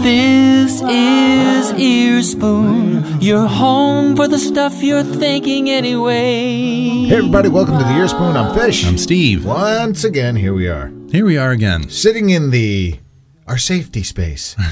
[0.00, 7.04] This is Earspoon, your home for the stuff you're thinking anyway.
[7.04, 8.36] Hey, everybody, welcome to the Earspoon.
[8.36, 8.86] I'm Fish.
[8.86, 9.44] I'm Steve.
[9.44, 11.90] Once again, here we are, Here we are again.
[11.90, 12.98] sitting in the
[13.46, 14.56] our safety space.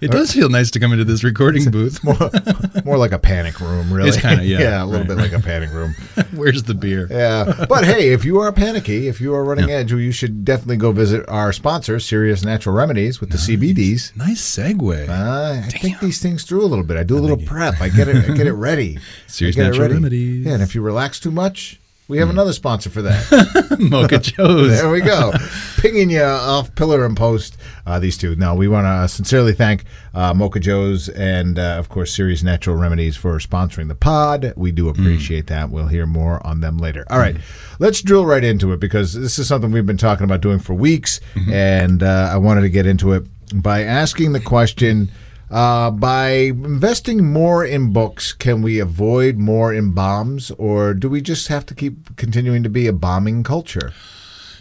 [0.00, 2.04] It does feel nice to come into this recording booth.
[2.04, 2.30] More,
[2.84, 4.10] more like a panic room, really.
[4.10, 5.94] It's kinda, yeah, yeah, a little right, bit like a panic room.
[6.32, 7.08] Where's the beer?
[7.10, 10.76] Yeah, but hey, if you are panicky, if you are running edge, you should definitely
[10.76, 14.14] go visit our sponsor, Ceres Natural Remedies, with the CBDs.
[14.16, 15.08] Nice segue.
[15.08, 16.96] Uh, I think these things through a little bit.
[16.96, 17.80] I do a little prep.
[17.80, 18.30] I get it.
[18.30, 18.98] I get it ready.
[19.26, 19.94] Ceres I Natural ready.
[19.94, 20.46] Remedies.
[20.46, 23.76] Yeah, and if you relax too much, we have another sponsor for that.
[23.90, 24.80] Mocha Joe's.
[24.80, 25.32] There we go.
[25.78, 28.36] Pinging you off pillar and post, uh, these two.
[28.36, 32.76] Now, we want to sincerely thank uh, Mocha Joe's and, uh, of course, Ceres Natural
[32.76, 34.52] Remedies for sponsoring the pod.
[34.56, 35.70] We do appreciate that.
[35.70, 37.04] We'll hear more on them later.
[37.10, 37.36] All right,
[37.80, 40.74] let's drill right into it because this is something we've been talking about doing for
[40.74, 45.10] weeks, and uh, I wanted to get into it by asking the question.
[45.50, 51.20] Uh, by investing more in books, can we avoid more in bombs, or do we
[51.20, 53.92] just have to keep continuing to be a bombing culture?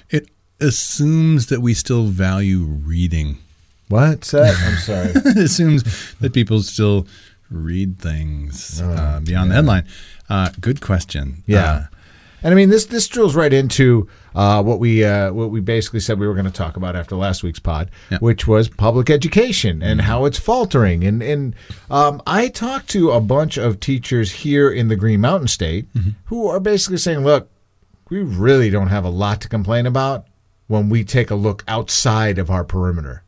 [0.10, 3.40] It assumes that we still value reading.
[3.90, 4.56] What's that?
[4.64, 5.10] I'm sorry.
[5.32, 5.84] it assumes
[6.20, 7.08] that people still
[7.50, 9.88] read things uh, beyond the headline.
[10.30, 11.44] Uh, good question.
[11.46, 11.88] Yeah.
[12.46, 16.00] And I mean this this drills right into uh, what we uh, what we basically
[16.00, 18.20] said we were going to talk about after last week's pod, Yeah.
[18.20, 21.04] which was public education and how it's faltering.
[21.04, 21.56] And and
[21.90, 25.88] um, I talked to a bunch of teachers here in the Green Mountain State
[26.26, 27.50] who are basically saying, "Look,
[28.12, 30.28] we really don't have a lot to complain about
[30.68, 33.24] when we take a look outside of our perimeter."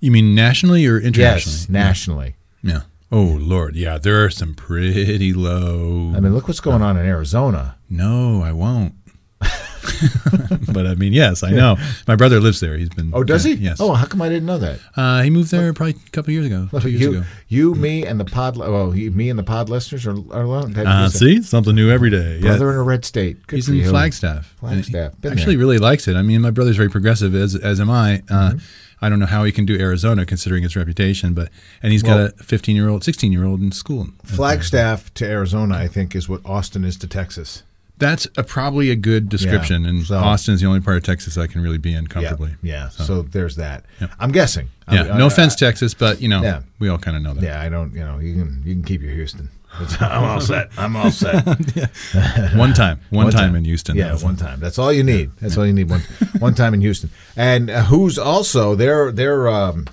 [0.00, 1.58] You mean nationally or internationally?
[1.58, 2.36] Yes, nationally.
[2.62, 2.80] Yeah.
[3.12, 6.12] Oh Lord, yeah, there are some pretty low.
[6.16, 7.76] I mean, look what's going on in Arizona.
[7.88, 8.94] No, I won't.
[10.72, 11.76] but I mean, yes, I know.
[12.06, 12.76] My brother lives there.
[12.76, 13.10] He's been.
[13.14, 13.54] Oh, does he?
[13.54, 13.78] Yes.
[13.80, 14.78] Oh, how come I didn't know that?
[14.96, 16.68] Uh, he moved there probably a couple years ago.
[16.72, 17.22] Years you, ago.
[17.48, 18.56] you, me, and the pod.
[18.56, 20.76] Well, you, me and the pod listeners are, are alone.
[20.76, 22.36] Uh, see, something new every day.
[22.36, 22.48] Yeah.
[22.50, 23.46] brother in a red state.
[23.46, 23.88] Good He's in you.
[23.88, 24.54] Flagstaff.
[24.60, 25.12] Flagstaff.
[25.22, 25.58] He actually there.
[25.58, 26.16] really likes it.
[26.16, 28.22] I mean, my brother's very progressive, as as am I.
[28.30, 28.58] Uh, Mm-hmm.
[29.02, 31.50] I don't know how he can do Arizona considering its reputation, but
[31.82, 34.08] and he's Well- got a 15 year old, 16 year old in school.
[34.24, 37.62] Flagstaff to Arizona, I think, is what Austin is to Texas.
[37.98, 39.82] That's a, probably a good description.
[39.84, 42.54] Yeah, and so- Austin's the only part of Texas I can really be in comfortably.
[42.62, 42.72] Yeah.
[42.82, 42.88] yeah.
[42.90, 43.84] So, there's that.
[44.20, 44.68] I'm guessing.
[44.90, 46.62] Yeah, I- no I- offense, Texas, but you know, Yeah.
[46.78, 47.42] we all kind of know that.
[47.42, 47.92] Yeah, I don't.
[47.94, 49.48] You know, you can you can keep your Houston.
[50.00, 50.70] I'm all set.
[50.78, 51.44] I'm all set.
[52.54, 53.94] One time, one, time, in Houston.
[53.96, 54.58] Yeah, one time.
[54.58, 55.32] That's all you need.
[55.40, 55.90] That's all you need.
[55.90, 56.00] One
[56.38, 57.10] one time in Houston.
[57.36, 59.86] And uh, who's also their their um,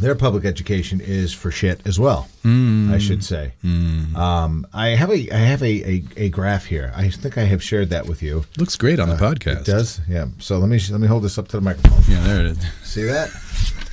[0.00, 2.28] their public education is for shit as well.
[2.44, 3.52] I should say.
[3.64, 6.92] Um, I have a I have a, a, a graph here.
[6.96, 8.44] I think I have shared that with you.
[8.58, 9.56] Looks great on the podcast.
[9.56, 10.00] Uh, It does.
[10.08, 10.26] Yeah.
[10.38, 12.02] So let me let me hold this up to the microphone.
[12.08, 12.58] Yeah, there it is.
[12.82, 13.30] See that?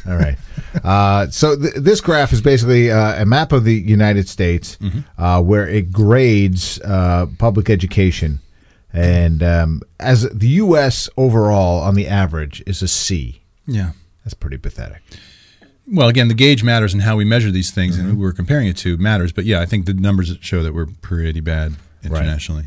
[0.07, 0.38] All right.
[0.84, 4.78] Uh, so th- this graph is basically uh, a map of the United States
[5.18, 8.39] uh, where it grades uh, public education.
[8.94, 11.09] And um, as the U.S.
[11.18, 13.41] overall, on the average, is a C.
[13.68, 13.91] Yeah.
[14.24, 15.01] That's pretty pathetic.
[15.90, 18.06] Well, again, the gauge matters and how we measure these things Mm-hmm.
[18.08, 19.31] and who we're comparing it to matters.
[19.31, 22.66] But yeah, I think the numbers show that we're pretty bad internationally.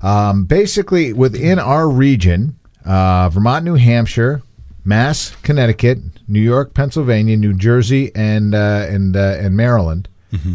[0.00, 4.42] Um, basically, within our region, uh, Vermont, New Hampshire,
[4.84, 5.98] Mass, Connecticut,
[6.28, 10.08] New York, Pennsylvania, New Jersey, and uh, and uh, and Maryland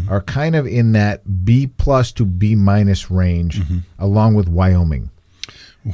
[0.08, 3.60] are kind of in that B plus to B minus range,
[3.98, 5.10] along with Wyoming.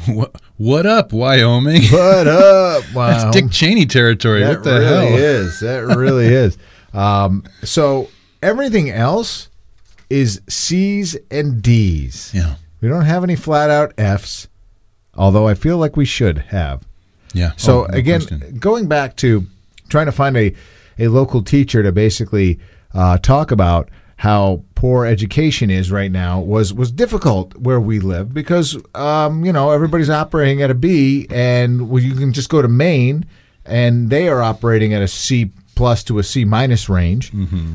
[0.07, 1.83] What, what up, Wyoming?
[1.91, 3.31] What up, That's Wyoming?
[3.33, 4.41] Dick Cheney territory.
[4.41, 5.17] That what the really hell?
[5.19, 5.61] is.
[5.61, 6.57] That really is.
[6.95, 8.09] Um, so
[8.43, 9.49] everything else
[10.09, 12.31] is C's and D's.
[12.33, 12.55] Yeah.
[12.81, 14.49] We don't have any flat out F's,
[15.15, 16.83] although I feel like we should have.
[17.33, 17.53] Yeah.
[17.57, 18.59] So Oh, no again, question.
[18.59, 19.45] going back to
[19.89, 20.55] trying to find a,
[20.99, 22.61] a local teacher to basically
[22.95, 23.89] uh, talk about
[24.21, 29.51] how poor education is right now was was difficult where we live because um, you
[29.51, 33.25] know everybody's operating at a B and well, you can just go to Maine
[33.65, 37.33] and they are operating at a C plus to a C minus range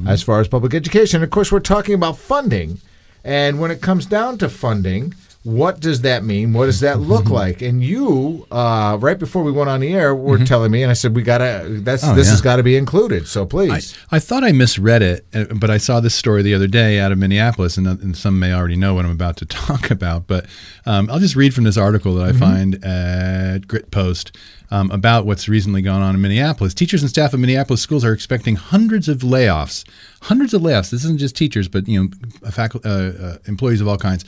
[0.07, 1.23] as far as public education.
[1.23, 2.79] Of course, we're talking about funding,
[3.23, 6.53] and when it comes down to funding, what does that mean?
[6.53, 7.61] What does that look like?
[7.61, 10.95] And you, uh, right before we went on the air, were telling me, and I
[10.95, 11.67] said, "We gotta.
[11.69, 12.31] That's Oh, this yeah.
[12.31, 15.77] has got to be included." So please, I thought I misread it, uh, but I
[15.77, 18.75] saw this story the other day out of Minneapolis, and, uh, and some may already
[18.75, 20.25] know what I'm about to talk about.
[20.25, 20.47] But
[20.87, 24.35] um, I'll just read from this article that I find at Grit Post
[24.71, 26.73] um, about what's recently gone on in Minneapolis.
[26.73, 29.85] Teachers and staff of Minneapolis schools are expecting hundreds of layoffs.
[30.23, 30.89] Hundreds of layoffs.
[30.89, 32.09] This isn't just teachers, but you
[32.41, 34.25] know, faculty, uh, uh, employees of all kinds.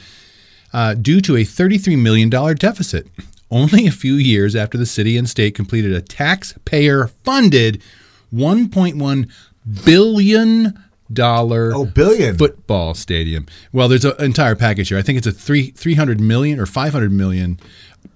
[0.73, 3.07] Uh, due to a $33 million deficit.
[3.49, 7.81] Only a few years after the city and state completed a taxpayer funded
[8.33, 9.31] $1.1
[9.85, 10.83] billion
[11.19, 12.37] Oh, billion.
[12.37, 13.45] football stadium.
[13.71, 14.97] Well, there's an entire package here.
[14.97, 17.59] I think it's a three three hundred million or five hundred million.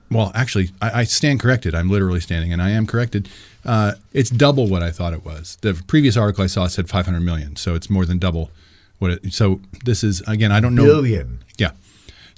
[0.10, 1.74] Well, actually, I, I stand corrected.
[1.74, 3.30] I'm literally standing, and I am corrected.
[3.64, 5.58] Uh, it's double what I thought it was.
[5.62, 8.52] The previous article I saw said 500 million, so it's more than double
[9.00, 9.32] what it.
[9.34, 10.84] So this is again, I don't know.
[10.84, 11.40] Billion.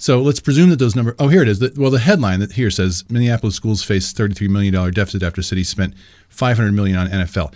[0.04, 1.14] So let's presume that those numbers.
[1.18, 1.62] Oh, here it is.
[1.78, 5.64] Well, the headline that here says Minneapolis schools face 33 million dollar deficit after city
[5.64, 5.94] spent
[6.28, 7.54] 500 million on NFL.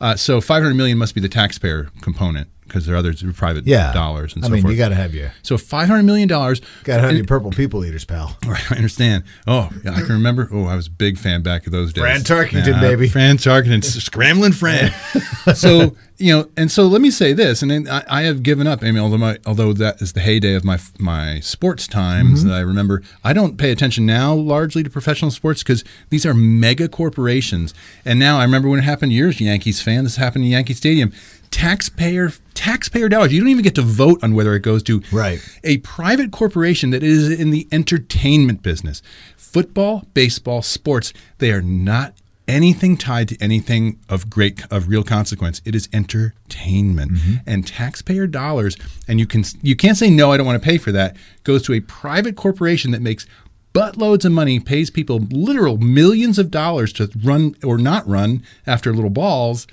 [0.00, 3.32] Uh, so 500 million must be the taxpayer component because there are others who are
[3.32, 3.92] private Yeah.
[3.92, 4.44] dollars and.
[4.44, 4.72] I so mean, forth.
[4.72, 6.60] you got to have your so 500 million dollars.
[6.84, 8.36] got to have your purple people eaters, pal.
[8.46, 9.24] Right, I understand.
[9.46, 10.48] Oh, yeah, I can remember.
[10.52, 12.02] Oh, I was a big fan back of those days.
[12.02, 13.08] Fran Tarkenton, baby.
[13.08, 14.92] Fran Tarkenton, scrambling Fran.
[15.54, 18.66] so you know, and so let me say this, and then I, I have given
[18.66, 18.82] up.
[18.82, 22.48] I mean, although my, although that is the heyday of my my sports times Mm-hmm.
[22.50, 26.34] that I remember, I don't pay attention now largely to professional sports because these are
[26.34, 27.72] mega corporations.
[28.04, 29.12] And now I remember when it happened.
[29.12, 30.04] Years Yankees fan.
[30.04, 31.12] This happened in Yankee Stadium.
[31.50, 33.32] Taxpayer taxpayer dollars.
[33.32, 35.40] You don't even get to vote on whether it goes to Right.
[35.64, 39.00] a private corporation that is in the entertainment business.
[39.38, 42.12] Football, baseball, sports, they are not
[42.46, 45.62] anything tied to anything of great of real consequence.
[45.64, 47.12] It is entertainment.
[47.12, 47.34] Mm-hmm.
[47.46, 48.76] And taxpayer dollars
[49.08, 51.16] and you can you can't say no, I don't want to pay for that.
[51.44, 53.26] goes to a private corporation that makes
[53.72, 58.92] buttloads of money, pays people literal millions of dollars to run or not run after
[58.92, 59.66] little balls,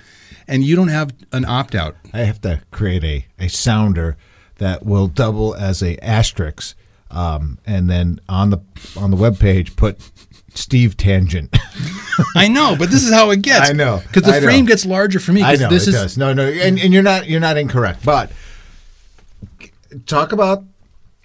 [0.47, 1.95] and you don't have an opt out.
[2.13, 4.17] I have to create a, a sounder
[4.57, 6.75] that will double as a asterisk,
[7.11, 8.59] um, and then on the
[8.95, 9.99] on the web page put
[10.53, 11.55] Steve Tangent.
[12.35, 13.69] I know, but this is how it gets.
[13.69, 14.01] I know.
[14.07, 14.45] because the I know.
[14.45, 15.43] frame gets larger for me.
[15.43, 16.17] I know this it is does.
[16.17, 18.03] No, no, and, and you're not you're not incorrect.
[18.03, 18.31] But
[20.05, 20.63] talk about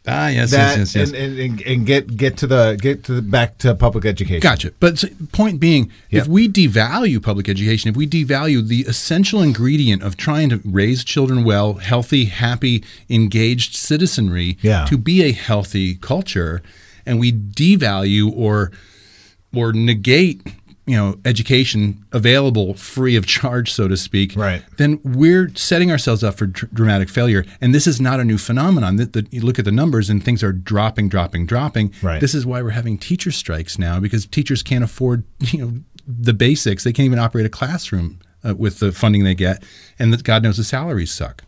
[0.06, 1.20] ah yes, that yes, yes, yes.
[1.20, 4.40] And, and, and, get get to the get to the, back to public education.
[4.40, 4.72] Gotcha.
[4.80, 6.22] But point being, Yep.
[6.22, 11.04] if we devalue public education, if we devalue the essential ingredient of trying to raise
[11.04, 14.84] children well, healthy, happy, engaged citizenry Yeah.
[14.86, 16.62] to be a healthy culture,
[17.06, 18.72] and we devalue or
[19.54, 20.40] or negate
[20.86, 24.64] you know education available free of charge so to speak Right.
[24.78, 27.44] then we're setting ourselves up for dr- dramatic failure.
[27.60, 28.96] And this is not a new phenomenon.
[28.96, 31.92] That, the, you look at the numbers and things are dropping dropping dropping.
[32.02, 32.20] Right.
[32.20, 35.72] this is why we're having teacher strikes now because teachers can't afford you know
[36.06, 36.82] the basics.
[36.82, 39.62] They can't even operate a classroom uh, with the funding they get.
[40.00, 41.44] And that god knows the salaries suck.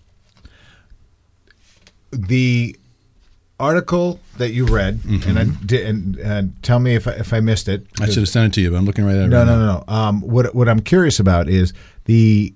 [2.12, 2.76] The
[3.60, 7.40] article that you read, and I did, and, and tell me if I, if I
[7.40, 7.86] missed it.
[8.00, 9.46] i should have sent it to you but i'm looking right at it No, right
[9.46, 9.94] no, no, no.
[9.94, 11.72] Um, what what I'm curious about is
[12.06, 12.52] the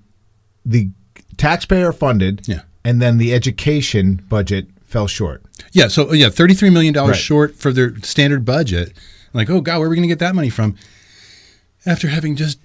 [0.67, 0.91] the
[1.37, 2.62] taxpayer funded, Yeah.
[2.85, 5.43] and then the education budget fell short.
[5.73, 7.21] Yeah, so yeah, thirty-three million dollars Right.
[7.23, 8.93] short for their standard budget.
[9.33, 10.75] Like, oh god, where are we going to get that money from?
[11.87, 12.59] After having just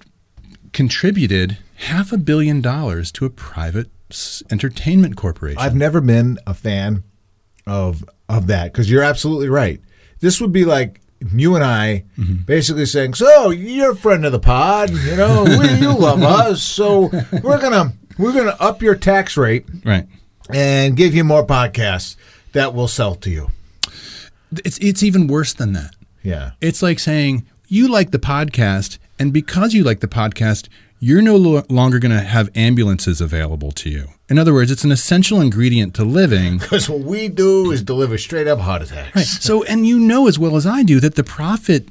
[0.71, 3.89] contributed half a billion dollars to a private
[4.51, 5.59] entertainment corporation.
[5.59, 7.03] I've never been a fan
[7.65, 8.03] of
[8.37, 9.81] of that because you're absolutely right.
[10.19, 11.01] This would be like
[11.31, 12.03] you and I
[12.45, 16.61] basically saying, "So you're a friend of the pod, you know, we, you love us,
[16.61, 17.09] so
[17.43, 20.07] we're gonna we're gonna up your tax rate right.
[20.49, 22.15] and give you more podcasts
[22.53, 23.49] that will sell to you."
[24.63, 25.95] It's it's even worse than that.
[26.21, 30.69] Yeah, It's like saying you like the podcast, and because you like the podcast,
[31.07, 34.05] you're no lo- longer going to have ambulances available to you.
[34.29, 36.57] In other words, it's an essential ingredient to living.
[36.59, 39.15] because what we do is deliver straight up heart attacks.
[39.15, 39.25] Right.
[39.25, 41.89] So, and you know as well as I do that the profit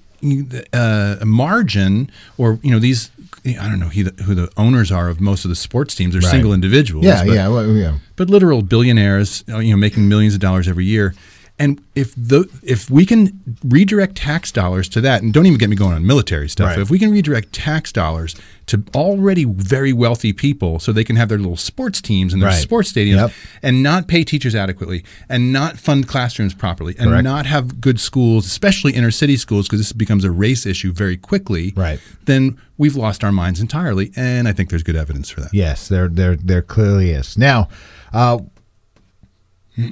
[0.73, 3.11] uh, margin, or you know these,
[3.45, 6.13] I don't know who the, who the owners are of most of the sports teams.
[6.15, 6.31] They're Right.
[6.31, 7.05] single individuals.
[7.05, 7.99] Yeah, but, yeah, well, yeah.
[8.17, 11.15] But literal billionaires, uh, you know, making millions of dollars every year.
[11.59, 15.69] And if the if we can redirect tax dollars to that, and don't even get
[15.71, 16.71] me going on military stuff.
[16.71, 16.79] Right.
[16.81, 18.35] If we can redirect tax dollars
[18.67, 22.49] to already very wealthy people, so they can have their little sports teams and their
[22.49, 22.61] Right.
[22.63, 23.33] sports stadiums, Yep.
[23.63, 27.25] and not pay teachers adequately, and not fund classrooms properly, and Correct.
[27.25, 31.17] not have good schools, especially inner city schools, because this becomes a race issue very
[31.19, 31.75] quickly.
[31.77, 32.01] Right.
[32.25, 35.53] Then we've lost our minds entirely, and I think there's good evidence for that.
[35.53, 37.37] Yes, there, there, there clearly is.
[37.37, 37.69] Now,
[38.13, 38.39] uh,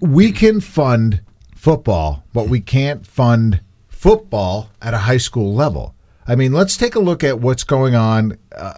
[0.00, 1.20] we can fund
[1.60, 5.94] football, but we can't fund football at a high school level.
[6.26, 8.38] I mean, let's take a look at what's going on.
[8.56, 8.74] Uh,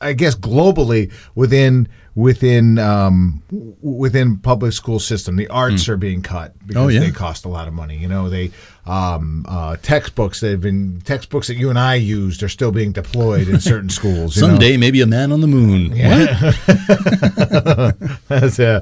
[0.00, 3.42] I guess globally within within um,
[3.82, 6.86] within public school system, the arts are being cut because Hmm.
[6.86, 7.00] Oh, yeah.
[7.00, 7.98] they cost a lot of money.
[7.98, 8.50] You know, they
[8.86, 12.92] um, uh, textbooks that have been textbooks that you and I used are still being
[12.92, 14.36] deployed in certain schools.
[14.36, 14.48] you know?
[14.48, 15.90] Someday, maybe a man on the moon.
[15.90, 16.30] What?
[18.28, 18.80] That's uh,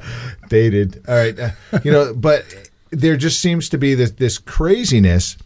[0.49, 1.03] dated.
[1.09, 1.51] All right, uh,
[1.83, 2.45] you know, but
[2.91, 5.37] there just seems to be this this craziness,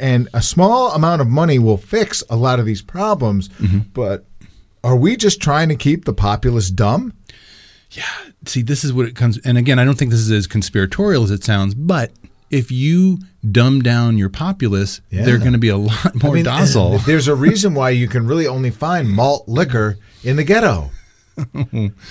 [0.00, 3.48] and a small amount of money will fix a lot of these problems.
[3.48, 3.80] Mm-hmm.
[3.92, 4.24] But
[4.84, 7.12] are we just trying to keep the populace dumb?
[7.90, 8.04] Yeah
[8.48, 9.38] see, this is what it comes.
[9.38, 12.10] And again, I don't think this is as conspiratorial as it sounds, but
[12.50, 13.18] if you
[13.50, 15.24] dumb down your populace, Yeah.
[15.24, 16.98] they're going to be a lot more I mean, docile.
[17.06, 20.90] There's a reason why you can really only find malt liquor in the ghetto.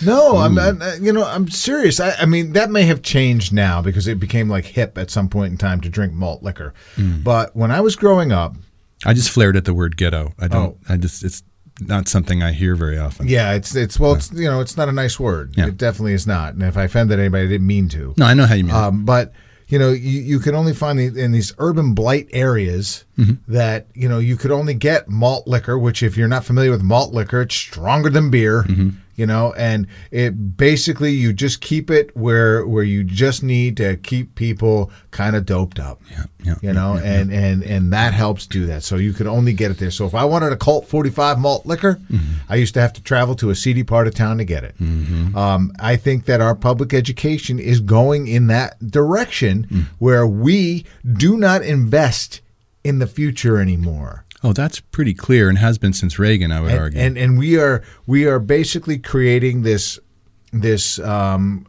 [0.03, 1.99] no, I'm not, you know I'm serious.
[1.99, 5.29] I, I mean that may have changed now because it became like hip at some
[5.29, 6.73] point in time to drink malt liquor.
[6.95, 7.21] Hmm.
[7.21, 8.55] But when I was growing up,
[9.05, 10.33] I just flared at the word ghetto.
[10.39, 10.77] I don't.
[10.89, 10.93] Oh.
[10.93, 11.23] I just.
[11.23, 11.43] It's
[11.79, 13.27] not something I hear very often.
[13.27, 15.53] yeah, it's it's well, it's you know it's not a nice word.
[15.57, 15.67] Yeah.
[15.67, 16.53] It definitely is not.
[16.53, 18.13] And if I offended anybody, I didn't mean to.
[18.17, 18.75] No, I know how you mean.
[18.75, 19.33] Um, but
[19.67, 23.53] you know, you, you can only find the, in these urban blight areas Mm-hmm.
[23.53, 25.77] that you know you could only get malt liquor.
[25.77, 28.63] Which, if you're not familiar with malt liquor, it's stronger than beer.
[28.63, 28.89] Mm-hmm.
[29.21, 33.97] You know, and it basically you just keep it where where you just need to
[33.97, 36.01] keep people kind of doped up.
[36.09, 38.81] yeah, yeah, You know, and and and that helps do that.
[38.83, 39.91] So you can only get it there.
[39.91, 42.51] So if I wanted a Colt 45 malt liquor, Mm-hmm.
[42.53, 44.75] I used to have to travel to a seedy part of town to get it.
[44.81, 45.37] Mm-hmm.
[45.37, 49.85] Um, I think that our public education is going in that direction Mm.
[49.99, 50.85] where we
[51.25, 52.41] do not invest
[52.83, 54.25] in the future anymore.
[54.43, 56.51] Oh, that's pretty clear and has been since Reagan.
[56.51, 56.99] I would And, argue.
[56.99, 59.99] and and we are we are basically creating this
[60.51, 61.65] this um,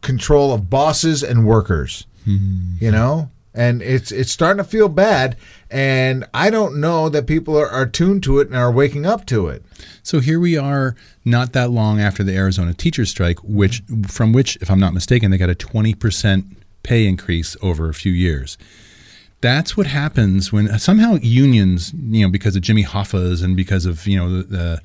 [0.00, 2.06] control of bosses and workers.
[2.24, 5.36] You know, and it's it's starting to feel bad.
[5.70, 9.26] And I don't know that people are, are tuned to it and are waking up
[9.26, 9.64] to it.
[10.04, 10.94] So here we are,
[11.24, 15.30] not that long after the Arizona teachers strike, which from which, if I'm not mistaken,
[15.32, 16.44] they got a 20 percent
[16.84, 18.56] pay increase over a few years.
[19.42, 23.84] That's what happens when uh, somehow unions, you know, because of Jimmy Hoffa's and because
[23.84, 24.82] of you know the, the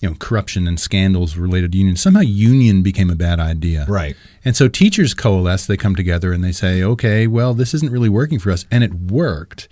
[0.00, 3.86] you know corruption and scandals related to unions, somehow union became a bad idea.
[3.88, 4.14] Right.
[4.44, 8.08] And so teachers coalesce, they come together and they say, okay, well, this isn't really
[8.10, 8.66] working for us.
[8.70, 9.66] And it worked.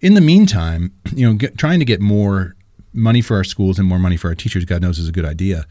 [0.00, 2.56] In the meantime, you know, get, trying to get more
[2.92, 5.24] money for our schools and more money for our teachers, God knows, is a good
[5.24, 5.64] idea.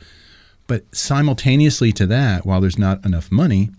[0.68, 3.72] But simultaneously to that, while there's not enough money,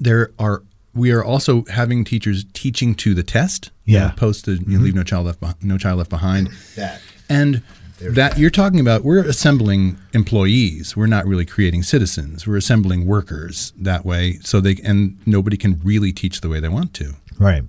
[0.00, 0.62] there are
[0.94, 3.70] we are also having teachers teaching to the test.
[3.84, 4.10] you know, Yeah.
[4.12, 6.48] post the you know, leave no child left Beh- no child left behind.
[6.76, 7.00] That.
[7.28, 7.62] And
[8.00, 10.96] that you're talking about, we're assembling employees.
[10.96, 12.46] We're not really creating citizens.
[12.46, 16.68] We're assembling workers that way, so they and nobody can really teach the way they
[16.68, 17.14] want to.
[17.38, 17.62] Right.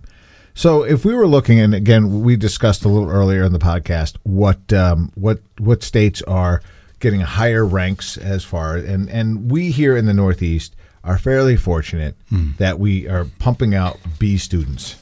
[0.53, 4.15] So if we were looking, and again, we discussed a little earlier in the podcast
[4.23, 6.61] what um, what what states are
[6.99, 10.75] getting higher ranks as far, and and we here in the Northeast
[11.05, 12.15] are fairly fortunate
[12.57, 14.95] that we are pumping out B students.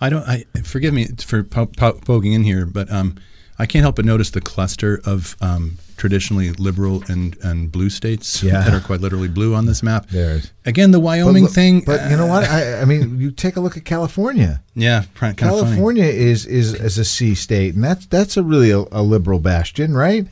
[0.00, 0.26] I don't.
[0.28, 3.16] I forgive me for po- po- poking in here, but um,
[3.58, 8.42] I can't help but notice the cluster of um, traditionally liberal and, and blue states
[8.42, 8.62] Yeah.
[8.62, 10.08] that are quite literally blue on this map.
[10.08, 11.82] There's- again the Wyoming but, thing.
[11.86, 12.42] but you know what?
[12.48, 14.60] I, I mean, you take a look at California.
[14.74, 15.62] Yeah, kind of funny.
[15.62, 19.38] California is, is is a C state, and that's that's a really a, a liberal
[19.38, 20.26] bastion, right?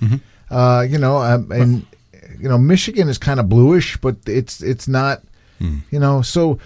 [0.50, 1.86] Uh, you know, um, and
[2.40, 5.22] you know, Michigan is kind of bluish, but it's it's not.
[5.90, 6.58] You know, so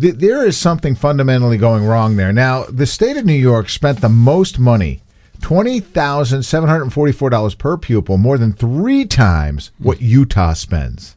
[0.00, 2.32] th- there is something fundamentally going wrong there.
[2.32, 5.02] Now, the state of New York spent the most money.
[5.40, 11.16] Twenty thousand seven hundred forty-four dollars per pupil, more than three times what Utah spends.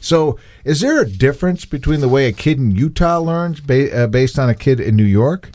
[0.00, 4.06] So, is there a difference between the way a kid in Utah learns ba- uh,
[4.06, 5.50] based on a kid in New York?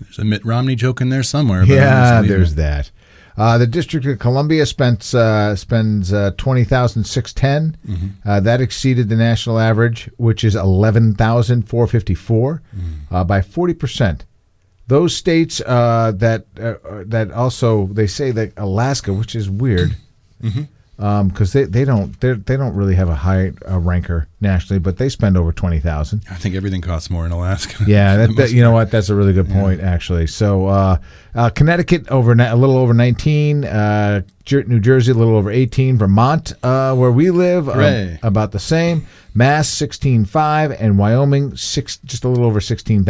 [0.00, 1.60] There's a Mitt Romney joke in there somewhere.
[1.66, 2.90] but Yeah, there's that.
[3.36, 7.76] Uh, the District of Columbia spends uh, spends uh, twenty thousand six ten.
[8.24, 12.62] Uh, that exceeded the national average, which is eleven thousand four fifty four,
[13.10, 14.24] uh, by forty percent.
[14.88, 19.96] Those states uh, that that also they say that Alaska, which is weird,
[20.96, 24.96] because they, they don't they they don't really have a high uh, ranker nationally, but
[24.96, 26.22] they spend over twenty thousand.
[26.30, 27.84] I think everything costs more in Alaska.
[27.86, 28.90] Yeah, that, that, you know what?
[28.90, 30.26] That's a really good point, actually.
[30.26, 30.98] So, uh,
[31.34, 36.54] uh, Connecticut over a little over nineteen, uh, New Jersey a little over eighteen, Vermont,
[36.62, 39.06] uh, where we live, um, about the same.
[39.34, 43.04] Mass sixteen five, and Wyoming six, just a little over sixteen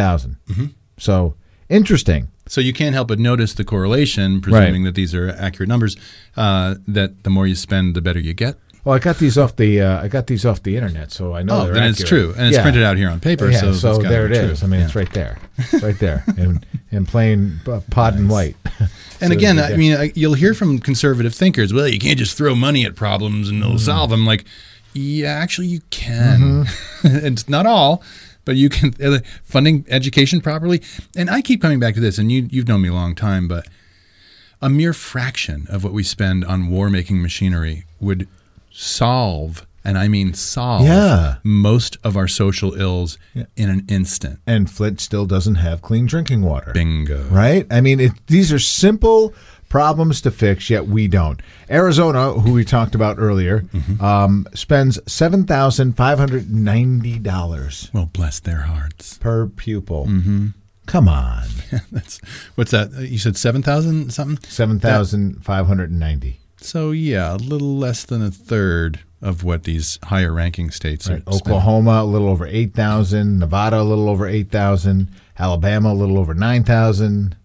[0.49, 0.67] Mm-hmm.
[0.99, 1.37] So
[1.69, 2.29] interesting.
[2.49, 5.97] So you can't help but notice the correlation, presuming that these are accurate numbers.
[6.37, 8.57] Uh, that the more you spend, the better you get.
[8.85, 11.43] Well, I got these off the uh, I got these off the internet, so I
[11.43, 11.63] know.
[11.63, 12.63] Oh, then it's true, and it's Yeah.
[12.63, 13.51] printed out here on paper.
[13.51, 14.51] Yeah, so, so, it's there it true.
[14.51, 14.63] is.
[14.63, 16.63] I mean, it's right there, It's right there, in,
[16.93, 18.57] in plain uh, pod and white.
[19.19, 22.37] And So again, I mean, I, you'll hear from conservative thinkers, well, you can't just
[22.37, 23.67] throw money at problems and Mm-hmm.
[23.71, 24.27] it'll solve them.
[24.27, 24.45] Like,
[24.93, 26.67] yeah, actually, you can.
[27.03, 28.03] it's not all,
[28.47, 30.81] but you can uh, funding education properly.
[31.15, 33.47] And I keep coming back to this, and you you've known me a long time,
[33.49, 33.69] but
[34.63, 38.27] a mere fraction of what we spend on war making machinery would
[38.73, 41.37] solve and I mean solve Yeah.
[41.45, 44.41] most of our social ills in an instant.
[44.47, 46.73] And Flint still doesn't have clean drinking water.
[46.73, 47.25] Bingo.
[47.29, 47.67] right?
[47.71, 49.33] I mean, it, these are simple
[49.69, 51.41] problems to fix, yet we don't.
[51.71, 54.03] Arizona, who we talked about earlier, Mm-hmm.
[54.05, 59.19] um, spends seven thousand five hundred ninety dollars Well, bless their hearts.
[59.19, 60.07] per pupil.
[60.07, 60.47] Mm-hmm.
[60.87, 61.43] Come on,
[61.93, 62.21] That's
[62.55, 62.93] what's that?
[62.97, 64.39] Uh, You said seven thousand something.
[64.49, 66.39] seven thousand five hundred ninety.
[66.59, 71.17] So yeah, a little less than a third of what these higher ranking states Right.
[71.27, 71.33] are.
[71.33, 71.41] spending.
[71.55, 73.39] Oklahoma, a little over eight thousand.
[73.41, 75.11] Nevada, a little over eight thousand.
[75.39, 77.37] Alabama, a little over nine thousand.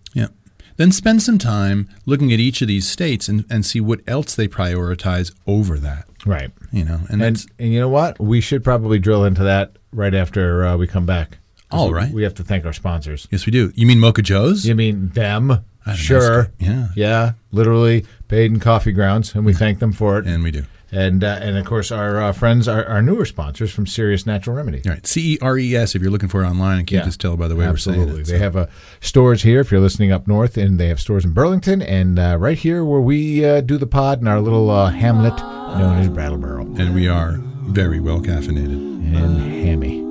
[0.81, 4.33] Then spend some time looking at each of these states and, and see what else
[4.33, 6.05] they prioritize over that.
[6.25, 6.49] Right.
[6.71, 8.19] You know, and, And and you know what?
[8.19, 11.37] We should probably drill into that right after uh, we come back.
[11.69, 12.11] All we- right.
[12.11, 13.27] We have to thank our sponsors.
[13.31, 13.71] yes, we do.
[13.75, 14.65] You mean Mocha Joe's?
[14.65, 15.63] You mean them?
[15.95, 16.51] Sure.
[16.57, 16.87] Yeah.
[16.95, 17.33] Yeah.
[17.51, 20.25] Literally paid in coffee grounds, and we thank them for it.
[20.25, 20.63] And we do.
[20.93, 24.55] And uh, and of course our uh, friends, our, our newer sponsors from Ceres Natural
[24.57, 24.81] Remedy.
[24.85, 25.07] All right.
[25.07, 27.05] C E R E S if you're looking for it online and keep Yeah.
[27.05, 28.25] just tell by the way we're saying it.
[28.25, 28.67] They have uh,
[28.99, 32.35] stores here if you're listening up north, and they have stores in Burlington and uh,
[32.39, 36.09] right here where we uh, do the pod in our little uh, hamlet known as
[36.09, 38.75] Brattleboro and we are very well caffeinated.
[39.15, 40.01] and hammy.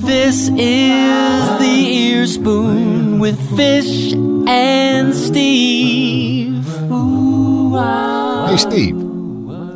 [0.00, 6.66] This is the ear spoon with Fish and Steve.
[6.90, 8.46] Ooh, ah.
[8.50, 9.09] Hey, Steve.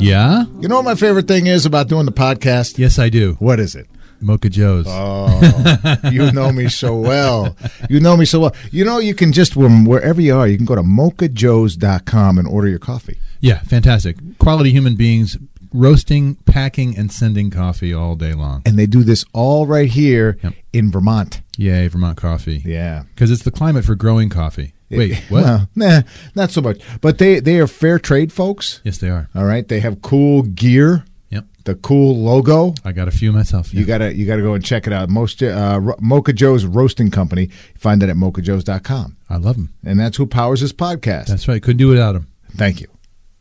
[0.04, 0.44] Yeah?
[0.60, 2.78] You know what my favorite thing is about doing the podcast?
[2.78, 3.34] Yes, I do.
[3.38, 3.86] What is it?
[4.20, 4.86] Mocha Joe's.
[4.88, 7.56] Oh, you know me so well.
[7.90, 8.54] You know me so well.
[8.70, 12.68] You know, you can just, wherever you are, you can go to mochajoes.com and order
[12.68, 13.18] your coffee.
[13.40, 14.16] Yeah, fantastic.
[14.38, 15.36] Quality human beings
[15.72, 18.62] roasting, packing, and sending coffee all day long.
[18.64, 20.54] And they do this all right here Yep.
[20.72, 21.40] in Vermont.
[21.58, 22.62] Yay, Vermont coffee.
[22.64, 23.02] Yeah.
[23.14, 24.72] Because it's the climate for growing coffee.
[24.98, 25.42] Wait, what?
[25.44, 26.02] Well, nah,
[26.34, 26.80] not so much.
[27.00, 28.80] But they, they are fair trade folks.
[28.84, 29.28] yes, they are.
[29.34, 29.66] All right.
[29.66, 31.44] They have cool gear, Yep.
[31.64, 32.74] the cool logo.
[32.84, 33.72] I got a few myself.
[33.74, 35.08] You gotta you gotta go and check it out.
[35.08, 37.48] Most uh, Mocha Joe's roasting company.
[37.76, 39.16] Find that at mochajoes.com.
[39.28, 39.74] I love them.
[39.84, 41.26] And that's who powers this podcast.
[41.26, 41.62] That's right.
[41.62, 42.28] Couldn't do without them.
[42.56, 42.88] Thank you.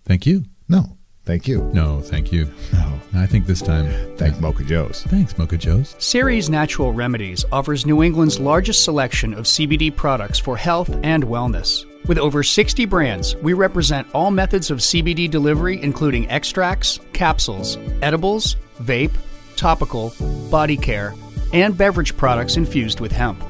[0.05, 0.43] Thank you.
[0.67, 1.63] No, thank you.
[1.73, 2.49] No, thank you.
[2.71, 3.85] No, I think this time.
[4.17, 5.03] thank Mocha Joe's.
[5.03, 5.95] Thanks, Mocha Joe's.
[5.99, 11.85] Ceres Natural Remedies offers New England's largest selection of CBD products for health and wellness.
[12.07, 18.57] With over 60 brands, we represent all methods of CBD delivery, including extracts, capsules, edibles,
[18.81, 19.13] vape,
[19.55, 20.13] topical,
[20.51, 21.15] body care,
[21.53, 23.41] and beverage products infused with hemp.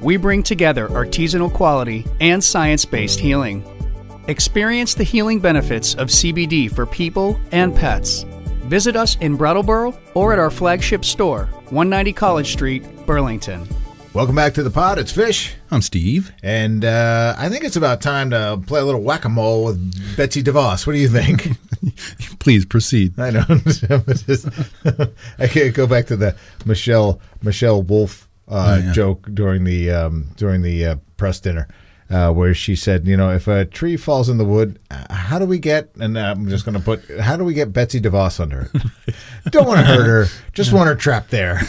[0.00, 3.64] We bring together artisanal quality and science based healing.
[4.28, 8.24] Experience the healing benefits of CBD for people and pets.
[8.64, 13.66] Visit us in Brattleboro or at our flagship store, 190 College Street, Burlington.
[14.12, 14.98] Welcome back to the pod.
[14.98, 16.32] It's Fish, I'm Steve.
[16.42, 20.16] and uh, I think it's about time to play a little whack a mole with
[20.16, 20.86] Betsy DeVos.
[20.86, 21.50] What do you think?
[22.40, 23.18] Please proceed.
[23.20, 23.44] I know.
[24.08, 24.48] Just-
[25.38, 26.34] I can't go back to the
[26.64, 28.92] Michelle Michelle Wolf uh, Oh, yeah.
[28.92, 31.68] joke during the um, during the uh, press dinner.
[32.08, 35.40] Uh, where she said, you know, if a tree falls in the wood, uh, how
[35.40, 35.90] do we get?
[35.98, 39.14] And I'm just going to put, how do we get Betsy DeVos under it?
[39.50, 41.62] Don't want to hurt her, just want her trapped there,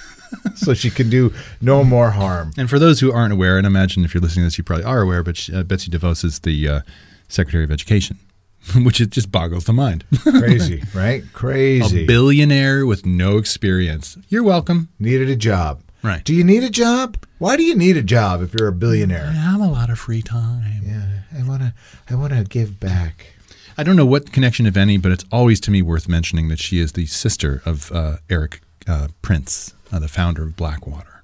[0.56, 2.52] so she can do no more harm.
[2.58, 4.64] And for those who aren't aware, and I imagine if you're listening to this, you
[4.64, 6.80] probably are aware, but she, uh, Betsy DeVos is the uh,
[7.28, 8.18] Secretary of Education,
[8.76, 10.04] which it just boggles the mind.
[10.20, 11.24] Crazy, right?
[11.32, 12.02] Crazy.
[12.02, 14.18] a billionaire with no experience.
[14.28, 14.90] You're welcome.
[14.98, 15.80] Needed a job.
[16.02, 16.22] Right.
[16.24, 17.16] Do you need a job?
[17.38, 19.26] Why do you need a job if you're a billionaire?
[19.26, 20.82] I have a lot of free time.
[20.84, 21.74] Yeah, I wanna,
[22.08, 23.26] I wanna give back.
[23.76, 26.58] I don't know what connection, if any, but it's always to me worth mentioning that
[26.58, 31.22] she is the sister of uh, Erik uh, Prince, uh, the founder of Blackwater.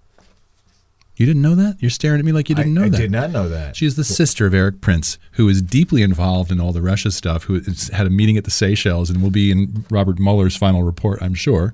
[1.17, 1.77] You didn't know that?
[1.81, 2.97] You're staring at me like you didn't I, know I that.
[2.97, 3.77] I did not know that.
[3.77, 7.13] She is the sister of Erik Prince, who is deeply involved in all the Russia
[7.13, 10.57] stuff, who has had a meeting at the Seychelles and will be in Robert Mueller's
[10.57, 11.73] final report, I'm sure.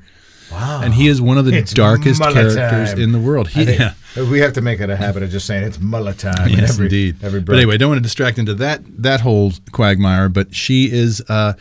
[0.50, 0.80] Wow.
[0.82, 3.00] And he is one of the It's darkest characters time.
[3.00, 3.48] in the world.
[3.48, 3.94] He, think yeah.
[4.30, 6.48] We have to make it a habit of just saying it's mullet time.
[6.48, 7.16] in Yes, every, indeed.
[7.22, 10.28] Every but anyway, I don't want to distract into that that whole quagmire.
[10.28, 11.52] But she is uh,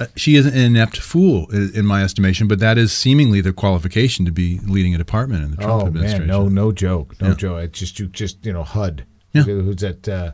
[0.00, 2.46] uh, she is an inept fool in, in my estimation.
[2.46, 5.86] But that is seemingly the qualification to be leading a department in the Trump oh
[5.88, 6.26] administration.
[6.28, 7.34] man, no, no joke, no Yeah.
[7.34, 7.62] joke.
[7.64, 9.04] It's just you, just you know, HUD.
[9.32, 9.42] Yeah.
[9.42, 10.08] Who's that?
[10.08, 10.32] Uh,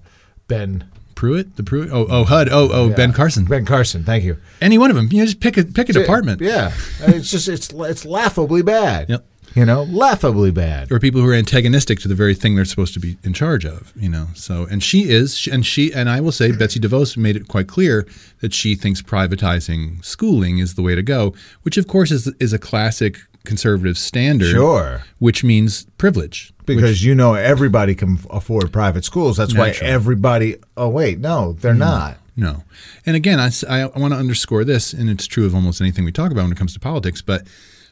[0.48, 0.84] Ben.
[1.14, 1.90] Pruitt, the Pruitt.
[1.92, 2.48] Oh, oh, HUD.
[2.50, 2.94] Oh, oh, Yeah.
[2.96, 3.44] Ben Carson.
[3.44, 4.04] Ben Carson.
[4.04, 4.36] Thank you.
[4.60, 5.08] Any one of them.
[5.10, 6.40] You know, just pick a pick a department.
[6.40, 9.08] Yeah, it's just it's it's laughably bad.
[9.08, 9.26] Yep.
[9.54, 10.90] You know, laughably bad.
[10.90, 13.64] or people who are antagonistic to the very thing they're supposed to be in charge
[13.64, 14.26] of, you know.
[14.34, 17.68] So, and she is, and she, and I will say, Betsy DeVos made it quite
[17.68, 18.04] clear
[18.40, 22.52] that she thinks privatizing schooling is the way to go, which of course is is
[22.52, 25.02] a classic conservative standard, Sure.
[25.18, 26.52] which means privilege.
[26.66, 29.36] Because you know everybody can afford private schools.
[29.36, 30.56] That's why everybody.
[30.76, 32.16] Oh wait, no, they're not.
[32.36, 32.64] No.
[33.06, 36.32] And again, I, want to underscore this, and it's true of almost anything we talk
[36.32, 37.46] about when it comes to politics, but